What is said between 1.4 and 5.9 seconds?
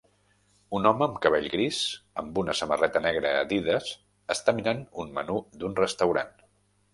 gris amb una samarreta negra Adidas està mirant un menú d'un